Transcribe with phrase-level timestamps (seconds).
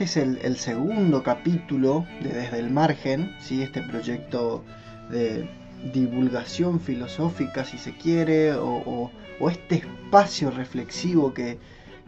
[0.00, 3.62] Este es el, segundo capítulo de Desde el Margen, ¿sí?
[3.62, 4.64] este proyecto
[5.10, 5.46] de
[5.92, 9.10] divulgación filosófica, si se quiere, o,
[9.50, 11.58] este espacio reflexivo que,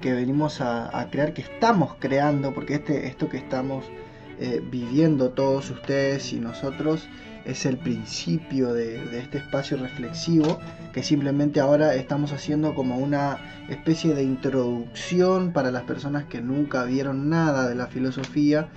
[0.01, 3.85] venimos a, crear, que estamos creando, porque este, esto que estamos
[4.41, 7.07] eh, viviendo todos ustedes y nosotros
[7.45, 10.59] es el principio de, este espacio reflexivo
[10.93, 16.85] que simplemente ahora estamos haciendo como una especie de introducción para las personas que nunca
[16.85, 18.69] vieron nada de la filosofía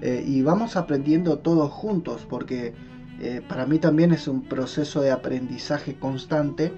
[0.00, 2.74] eh, y vamos aprendiendo todos juntos porque
[3.20, 6.72] eh, para mí también es un proceso de aprendizaje constante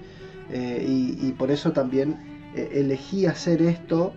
[0.49, 4.13] eh, y, por eso también elegí hacer esto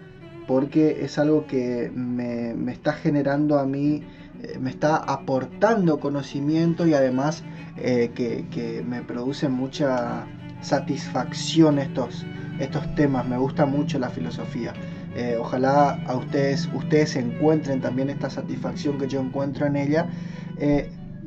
[0.47, 4.03] porque es algo que me, me está generando a mí
[4.43, 7.43] eh, me está aportando conocimiento y además
[7.77, 10.27] eh, que, me produce mucha
[10.61, 12.27] satisfacción estos,
[12.59, 13.27] estos temas.
[13.27, 14.75] Me gusta mucho la filosofía.
[15.15, 20.09] Eh, ojalá a ustedes, ustedes encuentren también esta satisfacción que yo encuentro en ella.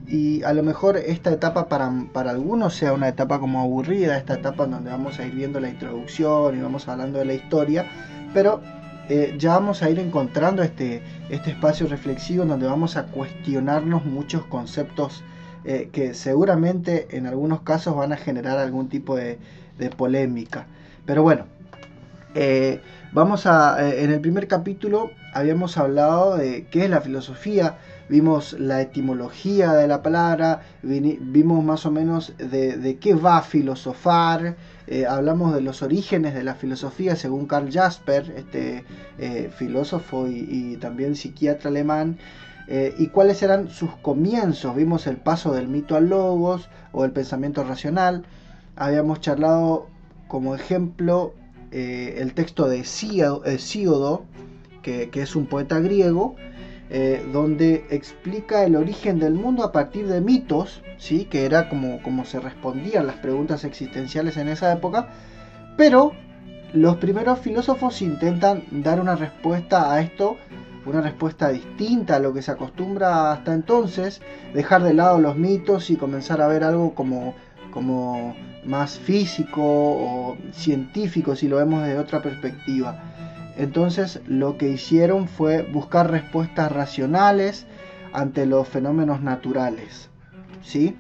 [0.08, 4.36] y a lo mejor esta etapa para, para, algunos sea una etapa como aburrida, esta
[4.36, 7.86] etapa en donde vamos a ir viendo la introducción y vamos hablando de la historia,
[8.34, 8.62] pero
[9.10, 14.46] eh, ya vamos a ir encontrando este, este espacio reflexivo donde vamos a cuestionarnos muchos
[14.46, 15.24] conceptos
[15.66, 19.40] eh, que seguramente en algunos casos van a generar algún tipo de,
[19.98, 20.68] polémica.
[21.06, 21.46] Pero bueno,
[22.36, 27.78] eh, vamos a, en el primer capítulo habíamos hablado de qué es la filosofía,
[28.10, 34.58] vimos la etimología de la palabra, vimos más o menos de, qué va a filosofar,
[34.88, 38.84] eh, hablamos de los orígenes de la filosofía según Karl Jasper, este
[39.20, 42.18] eh, filósofo y, también psiquiatra alemán,
[42.68, 44.76] eh, y cuáles eran sus comienzos.
[44.76, 48.26] Vimos el paso del mito al logos o el pensamiento racional.
[48.76, 49.88] Habíamos charlado
[50.28, 51.34] como ejemplo
[51.72, 54.24] el texto de Síodo,
[54.82, 56.36] que es un poeta griego,
[56.92, 61.26] eh, donde explica el origen del mundo a partir de mitos, ¿sí?
[61.26, 65.10] que era como, como se respondían las preguntas existenciales en esa época,
[65.78, 66.14] pero
[66.74, 70.38] los primeros filósofos intentan dar una respuesta a esto,
[70.86, 74.22] una respuesta distinta a lo que se acostumbra hasta entonces,
[74.54, 77.36] dejar de lado los mitos y comenzar a ver algo como,
[77.72, 78.36] como
[78.66, 83.00] más físico o científico si lo vemos desde otra perspectiva.
[83.60, 87.68] Entonces lo que hicieron fue buscar respuestas racionales
[88.14, 90.10] ante los fenómenos naturales.
[90.64, 90.96] ¿Sí?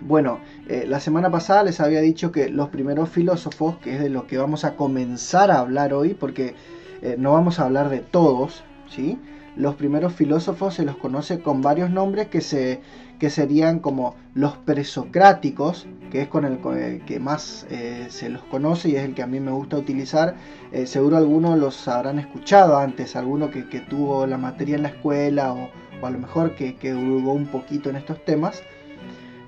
[0.00, 4.08] Bueno, eh, la semana pasada les había dicho que los primeros filósofos, que es de
[4.08, 6.54] lo que vamos a comenzar a hablar hoy, porque
[7.02, 9.18] eh, no vamos a hablar de todos, ¿sí?
[9.56, 12.80] Los primeros filósofos se los conoce con varios nombres que se,
[13.20, 16.58] que serían como los presocráticos, que es con el
[17.04, 20.34] que más eh, se los conoce y es el que a mí me gusta utilizar.
[20.72, 25.52] Eh, seguro algunos los habrán escuchado antes, alguno que, tuvo la materia en la escuela
[25.52, 25.70] o,
[26.04, 28.60] a lo mejor que, que un poquito en estos temas.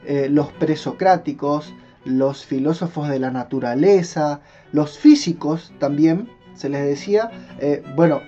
[0.06, 1.74] Eh, los presocráticos,
[2.04, 4.40] los filósofos de la naturaleza,
[4.70, 7.30] los físicos también, se les decía,
[7.96, 8.22] bueno,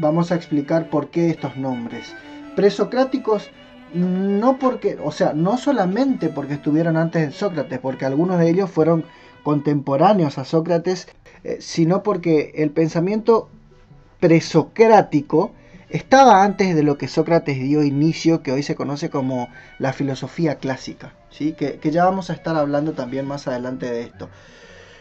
[0.00, 2.14] vamos a explicar por qué estos nombres.
[2.56, 3.50] Presocráticos
[3.94, 8.70] no porque, o sea, no solamente porque estuvieron antes de Sócrates, porque algunos de ellos
[8.70, 9.04] fueron
[9.42, 11.06] contemporáneos a Sócrates,
[11.44, 13.48] eh, sino porque el pensamiento
[14.18, 15.52] presocrático
[15.90, 20.56] estaba antes de lo que Sócrates dio inicio, que hoy se conoce como la filosofía
[20.56, 21.52] clásica, ¿sí?
[21.52, 24.28] que, que ya vamos a estar hablando también más adelante de esto.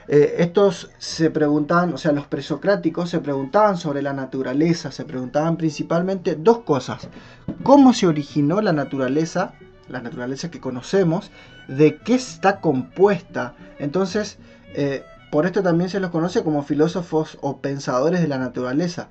[0.08, 5.58] Eh, estos se preguntaban, o sea, los presocráticos se preguntaban sobre la naturaleza, se preguntaban
[5.58, 7.08] principalmente dos cosas.
[7.64, 9.54] ¿Cómo se originó la naturaleza,
[9.88, 11.32] la naturaleza que conocemos?
[11.68, 13.56] ¿De qué está compuesta?
[13.80, 14.38] Entonces,
[14.76, 19.10] eh, por esto también se los conoce como filósofos o pensadores de la naturaleza.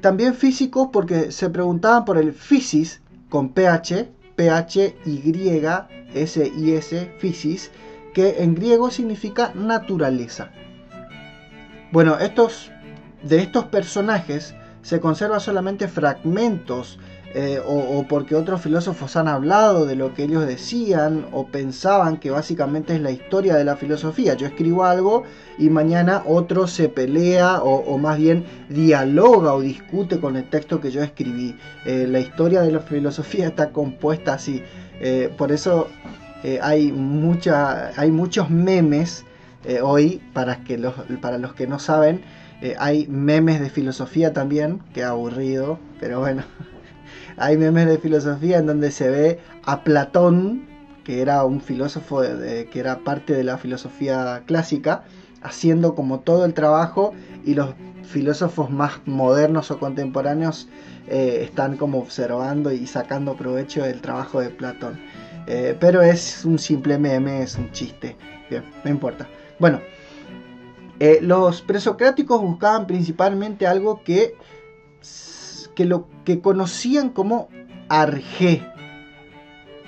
[0.00, 5.48] También físicos porque se preguntaban por el physis con PH, PH, Y,
[6.14, 7.70] S, S, physis
[8.12, 10.50] que en griego significa naturaleza.
[11.92, 12.70] Bueno, estos,
[13.22, 16.98] de estos personajes se conservan solamente fragmentos
[17.34, 22.30] eh, o, porque otros filósofos han hablado de lo que ellos decían o pensaban que
[22.30, 24.34] básicamente es la historia de la filosofía.
[24.34, 25.22] Yo escribo algo
[25.58, 30.90] y mañana otro se pelea o, más bien dialoga o discute con el texto que
[30.90, 31.56] yo escribí.
[31.86, 34.62] Eh, la historia de la filosofía está compuesta así.
[35.00, 35.88] Eh, por eso
[36.60, 39.24] hay, mucha, hay muchos memes
[39.82, 42.22] hoy, para, que los, para los que no saben.
[42.78, 46.42] hay memes de filosofía también, que aburrido, pero bueno,
[47.36, 50.66] hay memes de filosofía en donde se ve a Platón,
[51.04, 55.04] que era un filósofo que era parte de la filosofía clásica,
[55.42, 57.12] haciendo como todo el trabajo
[57.44, 60.68] y los filósofos más modernos o contemporáneos
[61.08, 65.00] eh, están como observando y sacando provecho del trabajo de Platón.
[65.46, 68.16] Eh, pero es un simple meme, es un chiste.
[68.48, 69.28] Bien, no importa.
[69.58, 69.80] Bueno,
[71.00, 74.34] eh, los presocráticos buscaban principalmente algo que
[75.74, 77.48] que lo que conocían como
[77.88, 78.66] Arge.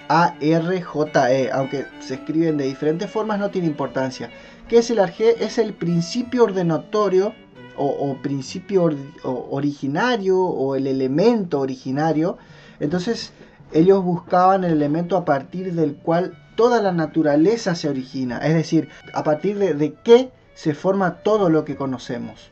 [0.06, 4.30] A-R-J-E, aunque se escriben de diferentes formas, no tiene importancia.
[4.68, 5.42] ¿Qué es el Arge?
[5.42, 7.34] Es el principio ordenatorio
[7.76, 8.90] o, principio
[9.24, 12.36] originario o el elemento originario.
[12.80, 13.32] Entonces
[13.74, 18.88] ellos buscaban el elemento a partir del cual toda la naturaleza se origina, es decir,
[19.12, 22.50] a partir de, qué se forma todo lo que conocemos.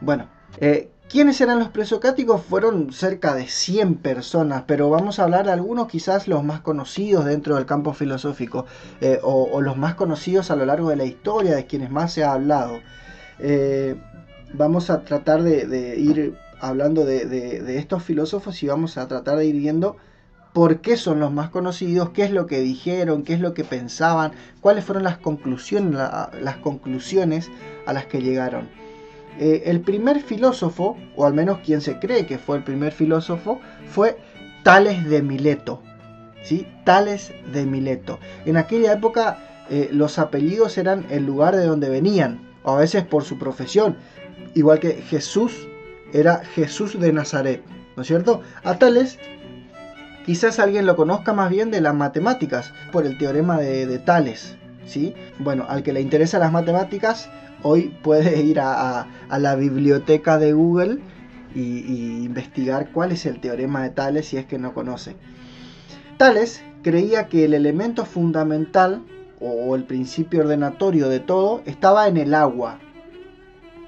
[0.00, 0.26] Bueno,
[0.58, 2.40] eh, ¿Quiénes eran los presocráticos?
[2.40, 7.24] Fueron cerca de 100 personas, pero vamos a hablar de algunos quizás los más conocidos
[7.24, 8.64] dentro del campo filosófico
[9.00, 12.22] eh, o, los más conocidos a lo largo de la historia, de quienes más se
[12.22, 12.78] ha hablado.
[13.40, 13.96] Eh,
[14.54, 19.56] vamos a tratar de, ir hablando de, estos filósofos y vamos a tratar de ir
[19.56, 19.96] viendo
[20.52, 23.64] por qué son los más conocidos, qué es lo que dijeron, qué es lo que
[23.64, 25.96] pensaban, cuáles fueron las conclusiones,
[27.86, 28.68] a las que llegaron.
[29.38, 33.60] Eh, el primer filósofo, o al menos quien se cree que fue el primer filósofo,
[33.88, 34.18] fue
[34.64, 35.82] Tales de Mileto.
[36.42, 36.66] ¿sí?
[36.84, 38.18] Tales de Mileto.
[38.44, 39.38] En aquella época
[39.70, 43.96] eh, los apellidos eran el lugar de donde venían, o a veces por su profesión.
[44.54, 45.68] Igual que Jesús
[46.12, 47.62] era Jesús de Nazaret,
[47.96, 48.42] ¿no es cierto?
[48.64, 49.18] A Tales
[50.24, 54.56] quizás alguien lo conozca más bien de las matemáticas, por el teorema de, Tales.
[54.86, 55.14] ¿sí?
[55.38, 57.30] Bueno, al que le interesan las matemáticas,
[57.62, 60.98] hoy puede ir a, la biblioteca de Google
[61.54, 65.16] y, investigar cuál es el teorema de Tales si es que no conoce.
[66.16, 69.02] Tales creía que el elemento fundamental
[69.40, 72.78] o el principio ordenatorio de todo estaba en el agua.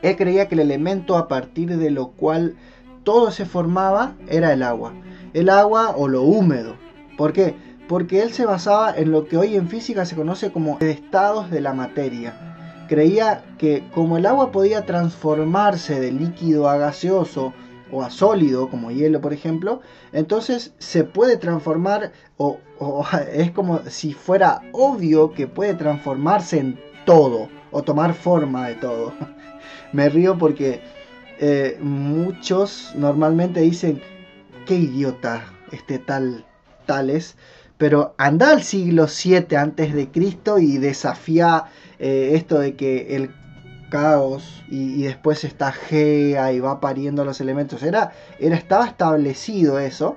[0.00, 2.56] Él creía que el elemento a partir de lo cual
[3.04, 4.94] todo se formaba era el agua.
[5.32, 6.76] El agua o lo húmedo.
[7.16, 7.54] ¿Por qué?
[7.88, 11.60] Porque él se basaba en lo que hoy en física se conoce como estados de
[11.60, 12.52] la materia
[12.92, 17.54] creía que como el agua podía transformarse de líquido a gaseoso
[17.90, 19.80] o a sólido, como hielo por ejemplo,
[20.12, 22.58] entonces se puede transformar o,
[23.32, 29.14] es como si fuera obvio que puede transformarse en todo o tomar forma de todo.
[29.94, 30.82] Me río porque
[31.40, 34.02] eh, muchos normalmente dicen,
[34.64, 36.44] qué idiota este tal
[36.86, 37.36] tales,
[37.78, 41.64] pero anda al siglo 7 antes de Cristo y desafía
[41.98, 43.30] eh, esto de que el
[43.92, 47.82] caos y, después está Gea y va pariendo los elementos.
[47.82, 50.16] Era, era, estaba establecido eso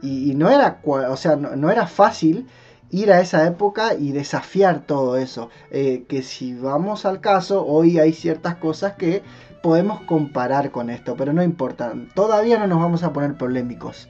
[0.00, 2.46] y, no, era, o sea, no, era fácil
[2.90, 5.50] ir a esa época y desafiar todo eso.
[5.70, 9.22] Eh, que si vamos al caso, hoy hay ciertas cosas que
[9.62, 11.92] podemos comparar con esto, pero no importa.
[12.14, 14.08] Todavía no nos vamos a poner polémicos.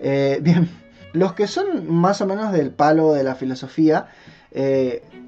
[0.00, 0.68] Eh, bien,
[1.12, 4.08] los que son más o menos del palo de la filosofía,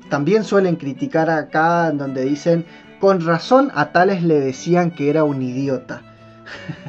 [0.09, 2.65] también suelen criticar acá donde dicen,
[3.01, 6.03] con razón a tales le decían que era un idiota.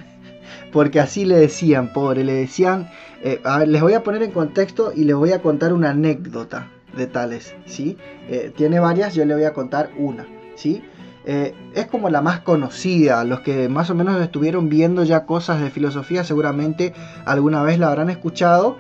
[0.72, 2.90] Porque así le decían, pobre, le decían,
[3.24, 5.92] eh, a ver, les voy a poner en contexto y les voy a contar una
[5.92, 7.98] anécdota de tales, ¿sí?
[8.28, 10.84] Eh, tiene varias, yo le voy a contar una, ¿sí?
[11.26, 15.62] Eh, es como la más conocida, los que más o menos estuvieron viendo ya cosas
[15.62, 16.94] de filosofía seguramente
[17.26, 18.78] alguna vez la habrán escuchado,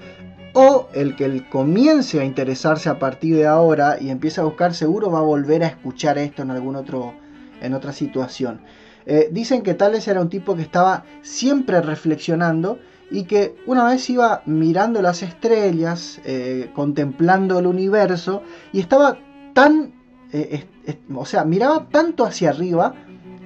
[0.53, 5.11] o el que comience a interesarse a partir de ahora y empiece a buscar seguro
[5.11, 7.13] va a volver a escuchar esto en algún otro
[7.61, 8.61] en otra situación.
[9.05, 12.79] Eh, dicen que Tales era un tipo que estaba siempre reflexionando
[13.09, 19.17] y que una vez iba mirando las estrellas, eh, contemplando el universo y estaba
[19.53, 19.93] tan,
[20.33, 20.65] eh,
[21.13, 22.93] o sea, miraba tanto hacia arriba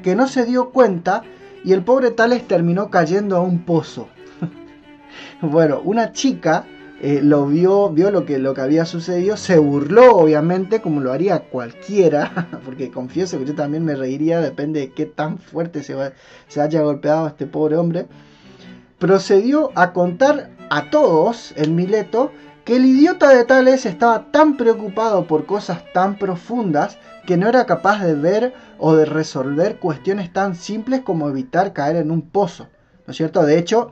[0.04, 1.24] que no se dio cuenta
[1.63, 4.08] y el pobre Tales terminó cayendo a un pozo.
[5.42, 6.65] bueno, una chica
[7.01, 11.12] eh, lo vio, vio lo que, lo que había sucedido, se burló obviamente como lo
[11.12, 15.96] haría cualquiera, porque confieso que yo también me reiría, depende de qué tan fuerte se,
[16.48, 18.06] se haya golpeado este pobre hombre.
[18.98, 22.32] procedió a contar a todos en Mileto
[22.65, 27.67] que el idiota de Tales estaba tan preocupado por cosas tan profundas que no era
[27.67, 32.67] capaz de ver o de resolver cuestiones tan simples como evitar caer en un pozo.
[33.05, 33.43] ¿No es cierto?
[33.45, 33.91] De hecho,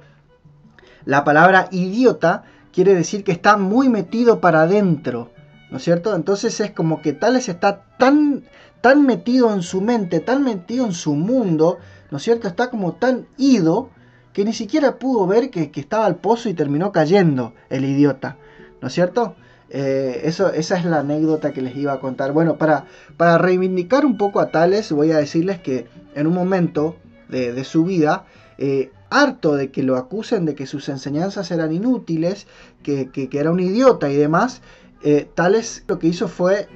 [1.05, 5.29] la palabra idiota quiere decir que está muy metido para adentro.
[5.69, 6.15] ¿No es cierto?
[6.15, 8.43] Entonces es como que Tales está tan,
[8.81, 11.77] tan metido en su mente, tan metido en su mundo,
[12.09, 12.47] ¿no es cierto?
[12.47, 13.91] Está como tan ido
[14.33, 18.37] que ni siquiera pudo ver que, que estaba al pozo y terminó cayendo el idiota.
[18.83, 19.35] ¿No es cierto?
[19.69, 22.33] Eh, eso, esa es la anécdota que les iba a contar.
[22.33, 22.83] Bueno, para,
[23.15, 26.97] para reivindicar un poco a Tales, voy a decirles que en un momento
[27.29, 28.25] de, su vida,
[28.57, 32.45] eh, harto de que lo acusen de que sus enseñanzas eran inútiles,
[32.83, 34.61] que, era un idiota y demás,
[35.01, 36.67] eh, Tales lo que hizo fue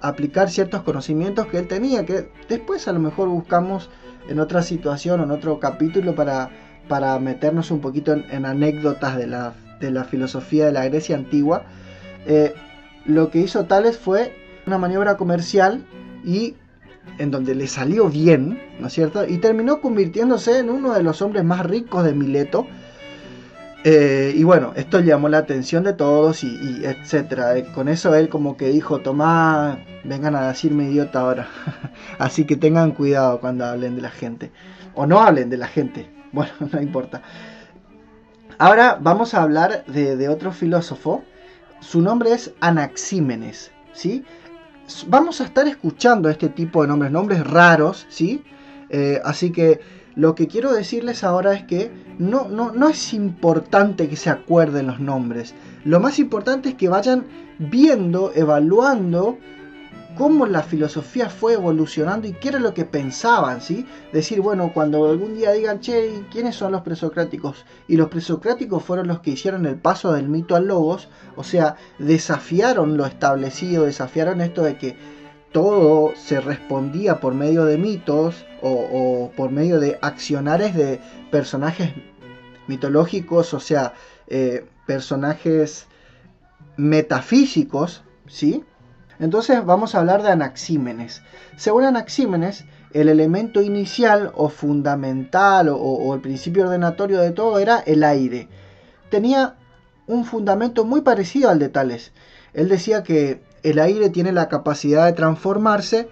[0.00, 3.90] aplicar ciertos conocimientos que él tenía, que después a lo mejor buscamos
[4.28, 6.50] en otra situación o en otro capítulo para,
[6.86, 11.64] para meternos un poquito en anécdotas de la de la filosofía de la Grecia antigua,
[12.26, 12.54] eh,
[13.04, 14.34] lo que hizo Tales fue
[14.66, 15.84] una maniobra comercial
[16.24, 16.54] y
[17.18, 19.26] en donde le salió bien, ¿no es cierto?
[19.26, 22.66] Y terminó convirtiéndose en uno de los hombres más ricos de Mileto.
[23.84, 27.58] Eh, y bueno, esto llamó la atención de todos y, etcétera.
[27.58, 31.48] Eh, con eso él como que dijo, tomá, vengan a decirme idiota ahora.
[32.18, 34.50] Así que tengan cuidado cuando hablen de la gente.
[34.94, 36.10] O no hablen de la gente.
[36.34, 37.22] Bueno, no importa.
[38.58, 41.24] Ahora vamos a hablar de, otro filósofo.
[41.80, 43.72] Su nombre es Anaxímenes.
[43.92, 44.24] ¿sí?
[45.08, 48.06] Vamos a estar escuchando este tipo de nombres, nombres raros.
[48.08, 48.44] ¿sí?
[48.90, 49.80] Eh, así que
[50.14, 54.86] lo que quiero decirles ahora es que no, no, no es importante que se acuerden
[54.86, 55.54] los nombres.
[55.84, 57.26] Lo más importante es que vayan
[57.58, 59.38] viendo, evaluando
[60.16, 63.86] cómo la filosofía fue evolucionando y qué era lo que pensaban, ¿sí?
[64.12, 67.64] Decir, bueno, cuando algún día digan, che, ¿quiénes son los presocráticos?
[67.88, 71.76] Y los presocráticos fueron los que hicieron el paso del mito al logos, o sea,
[71.98, 74.96] desafiaron lo establecido, desafiaron esto de que
[75.52, 81.92] todo se respondía por medio de mitos o, por medio de accionares de personajes
[82.66, 83.94] mitológicos, o sea,
[84.26, 85.86] eh, personajes
[86.76, 88.64] metafísicos, ¿sí?
[89.18, 91.22] Entonces vamos a hablar de Anaxímenes.
[91.56, 98.04] Según Anaxímenes, el elemento inicial o fundamental o, el principio ordenatorio de todo era el
[98.04, 98.48] aire.
[99.10, 99.56] Tenía
[100.06, 102.12] un fundamento muy parecido al de Tales.
[102.52, 106.08] Él decía que el aire tiene la capacidad de transformarse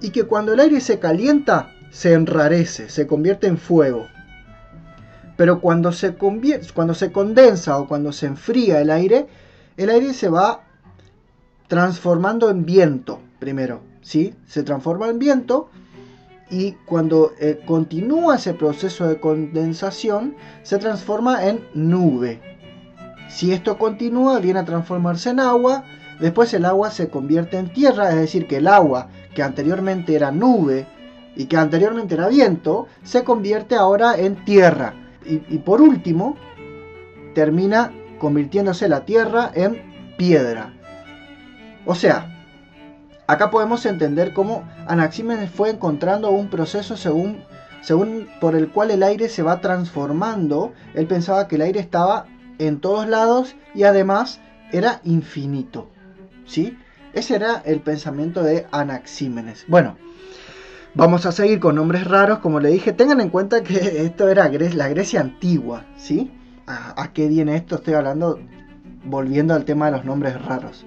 [0.00, 4.08] y que cuando el aire se calienta, se enrarece, se convierte en fuego.
[5.36, 9.26] Pero cuando se, cuando se condensa o cuando se enfría el aire,
[9.76, 10.63] el aire se va
[11.68, 14.34] transformando en viento primero, ¿sí?
[14.46, 15.68] Se transforma en viento
[16.50, 22.40] y cuando eh, continúa ese proceso de condensación se transforma en nube.
[23.28, 25.84] Si esto continúa viene a transformarse en agua,
[26.20, 30.30] después el agua se convierte en tierra, es decir, que el agua que anteriormente era
[30.30, 30.86] nube
[31.34, 34.94] y que anteriormente era viento, se convierte ahora en tierra.
[35.26, 36.36] Y, y por último,
[37.34, 39.82] termina convirtiéndose la tierra en
[40.16, 40.72] piedra.
[41.86, 42.34] O sea,
[43.26, 47.42] acá podemos entender cómo Anaxímenes fue encontrando un proceso según,
[47.82, 50.72] según por el cual el aire se va transformando.
[50.94, 52.26] Él pensaba que el aire estaba
[52.58, 54.40] en todos lados y además
[54.72, 55.88] era infinito.
[56.46, 56.78] ¿Sí?
[57.12, 59.64] Ese era el pensamiento de Anaxímenes.
[59.68, 59.96] Bueno,
[60.94, 62.40] vamos a seguir con nombres raros.
[62.40, 63.74] Como le dije, tengan en cuenta que
[64.04, 65.84] esto era la Grecia antigua.
[65.96, 66.32] ¿Sí?
[66.66, 67.76] ¿A, ¿A, qué viene esto?
[67.76, 68.40] Estoy hablando,
[69.04, 70.84] volviendo al tema de los nombres raros.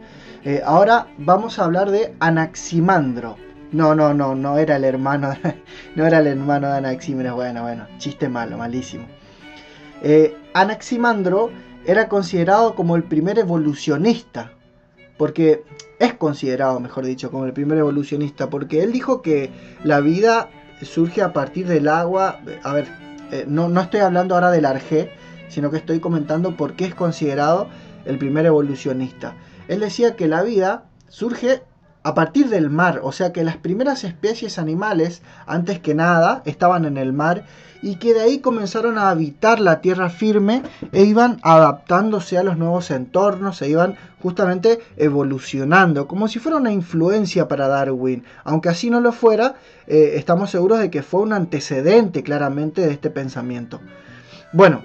[0.48, 3.36] Eh, ahora vamos a hablar de Anaximandro.
[3.74, 5.34] No, no, no, no era el hermano,
[5.96, 7.34] no era el hermano de Anaxímenes.
[7.34, 9.06] Bueno, bueno, chiste malo, malísimo.
[10.02, 11.52] Eh, Anaximandro
[11.86, 14.54] era considerado como el primer evolucionista,
[15.18, 15.66] porque
[16.00, 19.52] es considerado, mejor dicho, como el primer evolucionista, porque él dijo que
[19.84, 20.48] la vida
[20.82, 22.40] surge a partir del agua.
[22.64, 22.88] A ver,
[23.34, 25.12] eh, no, no estoy hablando ahora del arjé,
[25.50, 27.68] sino que estoy comentando por qué es considerado
[28.06, 29.36] el primer evolucionista
[29.68, 31.64] él decía que la vida surge
[32.04, 36.86] a partir del mar, o sea que las primeras especies animales, antes que nada, estaban
[36.86, 37.44] en el mar
[37.82, 42.58] y que de ahí comenzaron a habitar la tierra firme e iban adaptándose a los
[42.58, 48.24] nuevos entornos, se iban justamente evolucionando, como si fuera una influencia para Darwin.
[48.46, 49.56] Aunque así no lo fuera,
[49.86, 53.82] eh, estamos seguros de que fue un antecedente claramente de este pensamiento.
[54.54, 54.82] Bueno,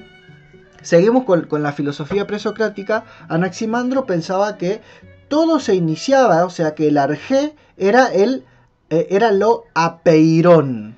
[0.82, 3.04] Seguimos con, la filosofía presocrática.
[3.28, 4.80] Anaximandro pensaba que
[5.28, 8.44] todo se iniciaba, o sea que el arjé era, el,
[8.90, 10.96] eh, era lo apeirón.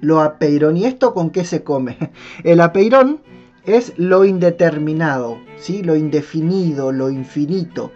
[0.00, 0.76] lo apeirón.
[0.76, 1.96] ¿Y esto con qué se come?
[2.44, 3.20] El apeirón
[3.64, 5.82] es lo indeterminado, ¿sí?
[5.82, 7.92] lo indefinido, lo infinito.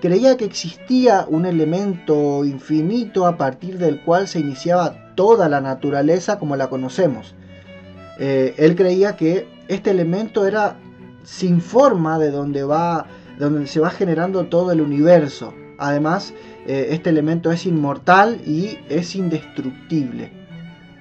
[0.00, 6.38] Creía que existía un elemento infinito a partir del cual se iniciaba toda la naturaleza
[6.38, 7.34] como la conocemos.
[8.20, 10.76] Eh, él creía que este elemento era
[11.24, 13.06] sin forma de donde va
[13.40, 15.54] donde se va generando todo el universo.
[15.78, 16.34] Además,
[16.66, 20.30] eh, este elemento es inmortal y es indestructible.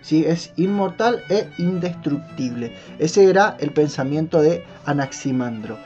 [0.01, 0.23] ¿Sí?
[0.25, 2.73] Es inmortal e indestructible.
[2.97, 5.77] Ese era el pensamiento de Anaximandro.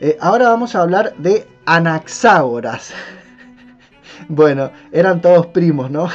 [0.00, 2.92] Eh, ahora vamos a hablar de Anaxágoras.
[4.28, 6.10] bueno, eran todos primos, ¿no?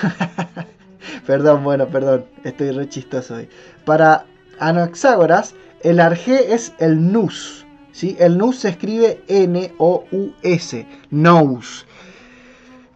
[1.26, 3.50] perdón, bueno, perdón, estoy re chistoso hoy.
[3.86, 4.26] Para
[4.60, 7.66] Anaxágoras, el arjé es el nus.
[7.92, 8.16] ¿sí?
[8.20, 11.86] El nous se escribe N-O-U-S, nous.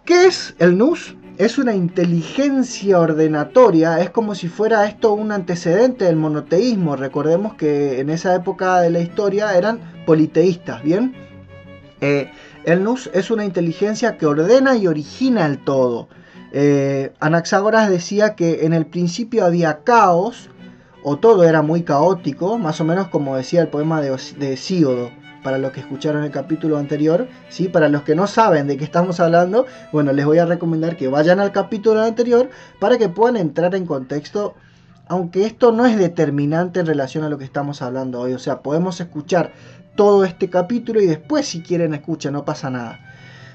[0.05, 1.15] ¿Qué es el nous?
[1.37, 6.95] Es una inteligencia ordenatoria, es como si fuera esto un antecedente del monoteísmo.
[6.95, 11.15] Recordemos que en esa época de la historia eran politeístas, ¿bien?
[12.01, 12.29] Eh,
[12.65, 16.07] el nous es una inteligencia que ordena y origina el todo.
[16.51, 20.49] Eh, Anaxágoras decía que en el principio había caos,
[21.03, 24.57] o todo era muy caótico, más o menos como decía el poema de, de
[25.43, 27.67] para los que escucharon el capítulo anterior, ¿sí?
[27.67, 31.09] para los que no saben de qué estamos hablando, bueno, les voy a recomendar que
[31.09, 34.55] vayan al capítulo anterior para que puedan entrar en contexto,
[35.07, 38.61] aunque esto no es determinante en relación a lo que estamos hablando hoy, o sea,
[38.61, 39.51] podemos escuchar
[39.95, 42.99] todo este capítulo y después si quieren escuchar, no pasa nada.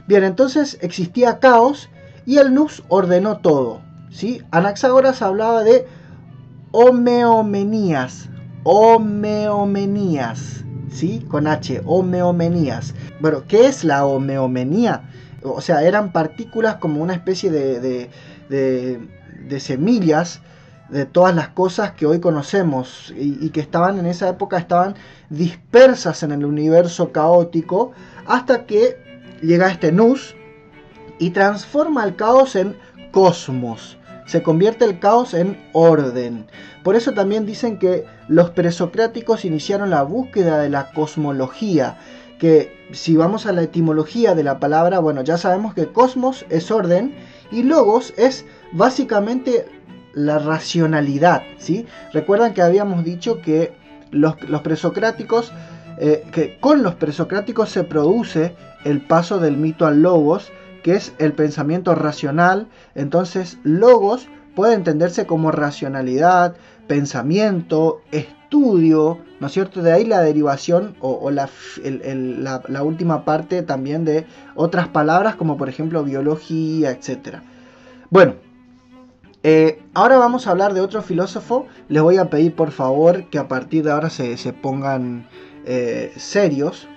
[0.06, 1.88] Bien, entonces existía caos
[2.26, 4.42] y el Nus ordenó todo, ¿sí?
[4.50, 5.86] Anaxágoras hablaba de
[6.80, 8.28] homeomenías,
[8.62, 11.26] homeomenías, ¿sí?
[11.28, 12.94] Con H, homeomenías.
[13.18, 15.10] Bueno, ¿qué es la homeomenía?
[15.42, 18.10] O sea, eran partículas como una especie de,
[18.48, 20.40] de, semillas
[20.88, 24.94] de todas las cosas que hoy conocemos y, y, que estaban en esa época estaban
[25.30, 27.90] dispersas en el universo caótico
[28.24, 28.96] hasta que
[29.42, 30.36] llega este Nus
[31.18, 32.76] y transforma el caos en
[33.10, 33.97] cosmos
[34.28, 36.46] se convierte el caos en orden.
[36.84, 41.96] Por eso también dicen que los presocráticos iniciaron la búsqueda de la cosmología,
[42.38, 46.70] que si vamos a la etimología de la palabra, bueno, ya sabemos que cosmos es
[46.70, 47.14] orden
[47.50, 49.66] y logos es básicamente
[50.12, 51.86] la racionalidad, ¿sí?
[52.12, 53.72] Recuerdan que habíamos dicho que
[54.10, 55.52] los, presocráticos,
[55.98, 61.12] eh, que con los presocráticos se produce el paso del mito al logos, que es
[61.18, 62.68] el pensamiento racional.
[62.94, 66.56] Entonces, logos puede entenderse como racionalidad,
[66.88, 69.82] pensamiento, estudio, ¿no es cierto?
[69.82, 71.48] De ahí la derivación o, la,
[72.82, 77.38] última parte también de otras palabras como por ejemplo biología, etc.
[78.10, 78.34] Bueno,
[79.42, 81.66] eh, ahora vamos a hablar de otro filósofo.
[81.88, 85.28] Les voy a pedir por favor que a partir de ahora se, se pongan
[85.66, 86.88] eh, serios,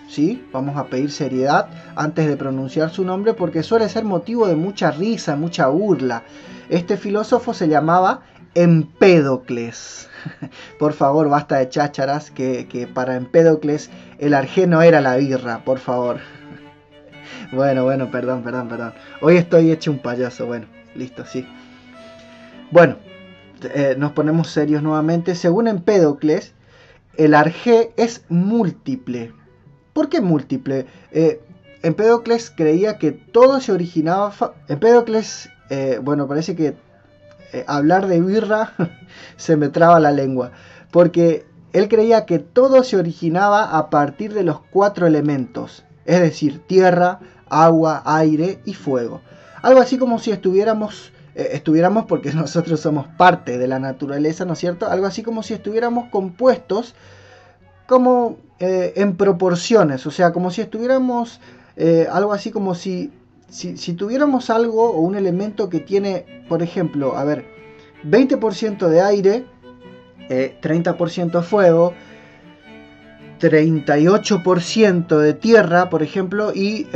[0.51, 4.91] Vamos a pedir seriedad antes de pronunciar su nombre porque suele ser motivo de mucha
[4.91, 6.23] risa, mucha burla.
[6.69, 8.21] Este filósofo se llamaba
[8.53, 10.09] Empédocles.
[10.79, 16.19] por favor, basta de chácharas, que, para Empédocles el argeno era la birra, por favor.
[17.53, 18.93] bueno, bueno, perdón, perdón, perdón.
[19.21, 21.47] Hoy estoy hecho un payaso, bueno, listo, sí.
[22.69, 22.97] Bueno,
[23.63, 25.35] eh, nos ponemos serios nuevamente.
[25.35, 26.53] Según Empédocles,
[27.15, 29.31] el arjé es múltiple.
[29.93, 30.85] ¿Por qué múltiple?
[31.11, 31.41] Eh,
[31.83, 34.33] Empédocles creía que todo se originaba...
[34.67, 36.75] Empédocles, eh, bueno, parece que
[37.53, 38.73] eh, hablar de birra
[39.37, 40.51] se me traba la lengua.
[40.91, 45.83] Porque él creía que todo se originaba a partir de los cuatro elementos.
[46.05, 49.21] Es decir, tierra, agua, aire y fuego.
[49.61, 54.59] Algo así como si estuviéramos estuviéramos porque nosotros somos parte de la naturaleza, ¿no es
[54.59, 54.87] cierto?
[54.89, 56.93] Algo así como si estuviéramos compuestos
[57.91, 61.41] como eh, en proporciones, o sea, como si estuviéramos
[61.75, 63.11] eh, algo así como si,
[63.49, 67.43] si, tuviéramos algo o un elemento que tiene, por ejemplo, a ver,
[68.05, 69.45] 20% de aire,
[70.29, 71.93] 30% eh, de fuego,
[73.41, 76.87] 38% de tierra, por ejemplo, y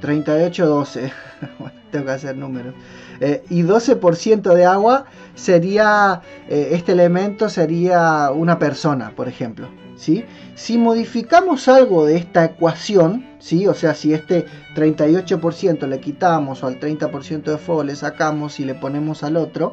[0.00, 1.12] 38, 12.
[1.94, 2.74] tengo que hacer números.
[3.20, 9.68] Eh, y 12% de agua sería, eh, este elemento sería una persona, por ejemplo.
[9.96, 13.66] Si modificamos algo de esta ecuación, ¿sí?
[13.66, 18.64] o sea, si este 38% le quitamos o al 30% de fuego le sacamos y
[18.64, 19.72] le ponemos al otro,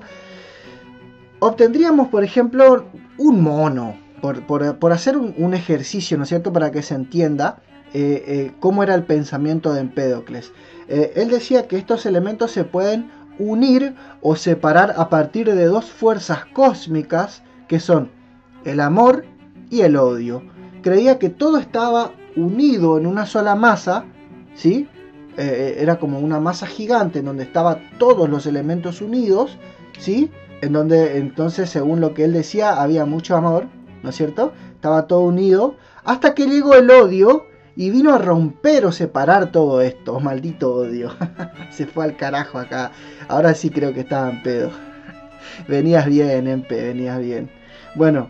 [1.39, 2.85] obtendríamos, por ejemplo,
[3.17, 7.61] un mono, por, hacer un, ejercicio, ¿no es cierto?, para que se entienda
[7.93, 10.51] eh, cómo era el pensamiento de Empédocles.
[10.87, 16.45] él decía que estos elementos se pueden unir o separar a partir de dos fuerzas
[16.53, 18.11] cósmicas que son
[18.65, 19.25] el amor
[19.71, 20.43] y el odio.
[20.83, 24.05] Creía que todo estaba unido en una sola masa,
[24.53, 24.87] ¿sí?
[25.37, 29.57] Eh, era como una masa gigante en donde estaban todos los elementos unidos,
[29.97, 30.29] ¿sí?
[30.61, 33.65] En donde entonces, según lo que él decía, había mucho amor,
[34.03, 34.53] ¿no es cierto?
[34.75, 39.81] Estaba todo unido, hasta que llegó el odio y vino a romper o separar todo
[39.81, 40.19] esto.
[40.19, 41.15] Maldito odio.
[41.69, 42.91] Se fue al carajo acá.
[43.29, 44.71] Ahora sí creo que estaba en pedo.
[45.67, 47.49] venías bien, Empe, venías bien.
[47.95, 48.29] Bueno,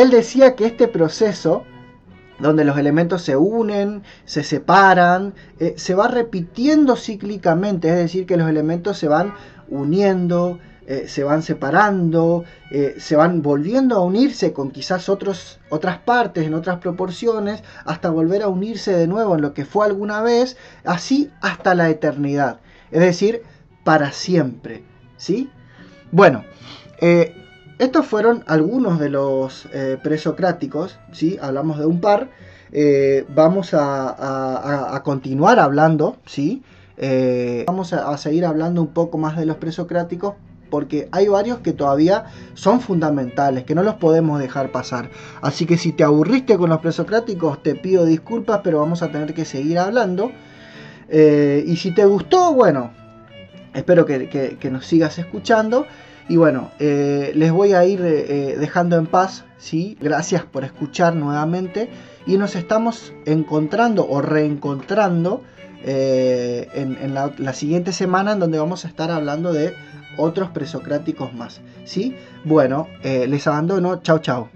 [0.00, 1.64] él decía que este proceso
[2.38, 8.36] donde los elementos se unen, se separan, eh, se va repitiendo cíclicamente, es decir, que
[8.36, 9.34] los elementos se van
[9.68, 15.58] uniendo, eh, se van separando, eh, se van volviendo a unirse con quizás otras
[16.04, 20.20] partes, en otras proporciones, hasta volver a unirse de nuevo en lo que fue alguna
[20.20, 23.42] vez, así hasta la eternidad, es decir,
[23.82, 24.84] para siempre.
[25.16, 25.50] ¿sí?
[26.12, 26.44] Bueno,
[27.78, 31.38] estos fueron algunos de los eh, presocráticos, ¿sí?
[31.40, 32.30] hablamos de un par.
[32.72, 36.62] Eh, vamos a, continuar hablando, ¿sí?
[36.96, 40.34] Eh, vamos a, seguir hablando un poco más de los presocráticos
[40.70, 45.10] porque hay varios que todavía son fundamentales, que no los podemos dejar pasar.
[45.42, 49.32] Así que si te aburriste con los presocráticos, te pido disculpas, pero vamos a tener
[49.34, 50.32] que seguir hablando.
[51.08, 52.90] y si te gustó, bueno,
[53.74, 55.86] espero que nos sigas escuchando.
[56.28, 59.96] Y bueno, eh, les voy a ir eh, eh, dejando en paz, ¿sí?
[60.00, 61.88] Gracias por escuchar nuevamente.
[62.26, 65.42] Y nos estamos encontrando o reencontrando
[65.84, 69.72] en, la, la, siguiente semana en donde vamos a estar hablando de
[70.16, 72.16] otros presocráticos más, ¿sí?
[72.44, 74.02] Bueno, les abandono.
[74.02, 74.55] Chao, chao.